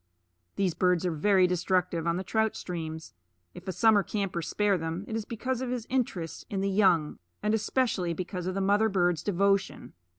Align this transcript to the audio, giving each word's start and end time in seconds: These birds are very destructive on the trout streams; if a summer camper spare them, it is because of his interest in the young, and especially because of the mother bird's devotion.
These 0.55 0.73
birds 0.73 1.05
are 1.05 1.11
very 1.11 1.45
destructive 1.45 2.07
on 2.07 2.17
the 2.17 2.23
trout 2.23 2.55
streams; 2.55 3.13
if 3.53 3.67
a 3.67 3.71
summer 3.71 4.01
camper 4.01 4.41
spare 4.41 4.75
them, 4.75 5.05
it 5.07 5.15
is 5.15 5.25
because 5.25 5.61
of 5.61 5.69
his 5.69 5.85
interest 5.91 6.43
in 6.49 6.61
the 6.61 6.71
young, 6.71 7.19
and 7.43 7.53
especially 7.53 8.11
because 8.15 8.47
of 8.47 8.55
the 8.55 8.61
mother 8.61 8.89
bird's 8.89 9.21
devotion. 9.21 9.93